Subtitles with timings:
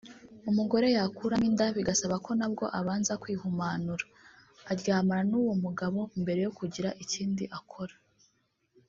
[0.49, 4.05] umugore yakuramo inda bigasaba ko nabwo abanza “kwihumanura”
[4.71, 7.95] aryamana n’uwo mugabo mbere yo kugira ikindi akora